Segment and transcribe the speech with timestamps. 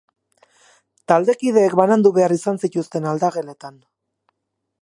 [1.11, 3.81] Taldekideek banandu behar izan zituzten aldageletan.